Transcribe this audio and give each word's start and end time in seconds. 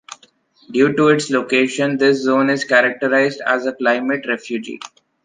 Due 0.71 0.93
to 0.95 1.09
its 1.09 1.29
location, 1.29 1.95
this 1.95 2.23
zone 2.23 2.49
is 2.49 2.65
characterized 2.65 3.39
as 3.45 3.67
a 3.67 3.73
climate 3.73 4.25
refuge. 4.27 4.79